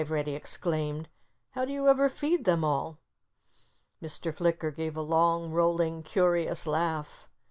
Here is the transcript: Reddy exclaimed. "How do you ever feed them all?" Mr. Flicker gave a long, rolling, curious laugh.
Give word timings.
Reddy 0.09 0.33
exclaimed. 0.33 1.09
"How 1.51 1.63
do 1.63 1.71
you 1.71 1.87
ever 1.87 2.09
feed 2.09 2.43
them 2.43 2.63
all?" 2.63 2.97
Mr. 4.01 4.33
Flicker 4.33 4.71
gave 4.71 4.97
a 4.97 5.01
long, 5.03 5.51
rolling, 5.51 6.01
curious 6.01 6.65
laugh. 6.65 7.29